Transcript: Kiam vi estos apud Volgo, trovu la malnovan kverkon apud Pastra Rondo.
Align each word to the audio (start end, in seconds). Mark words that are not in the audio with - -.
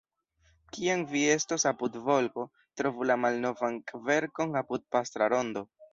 Kiam 0.77 1.01
vi 1.11 1.19
estos 1.33 1.65
apud 1.71 1.99
Volgo, 2.07 2.45
trovu 2.81 3.07
la 3.11 3.19
malnovan 3.27 3.81
kverkon 3.93 4.61
apud 4.63 4.89
Pastra 4.97 5.29
Rondo. 5.37 5.65